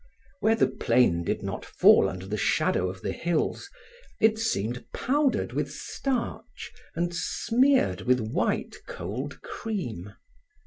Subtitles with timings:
[0.39, 3.69] Where the plain did not fall under the shadow of the hills,
[4.19, 10.15] it seemed powdered with starch and smeared with white cold cream.